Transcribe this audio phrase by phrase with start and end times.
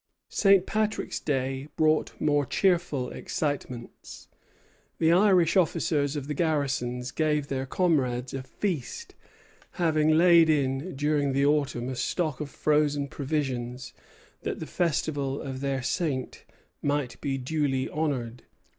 [0.29, 0.65] St.
[0.65, 4.29] Patrick's Day brought more cheerful excitements.
[4.97, 9.13] The Irish officers of the garrison gave their comrades a feast,
[9.73, 13.93] having laid in during the autumn a stock of frozen provisions,
[14.41, 16.45] that the festival of their saint
[16.81, 18.41] might be duly honored.